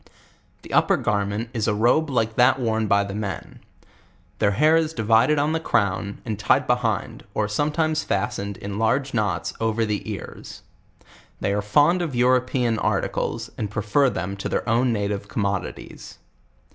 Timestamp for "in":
8.57-8.79